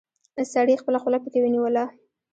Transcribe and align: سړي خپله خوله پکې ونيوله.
سړي 0.53 0.73
خپله 0.81 0.97
خوله 1.03 1.17
پکې 1.23 1.39
ونيوله. 1.41 1.83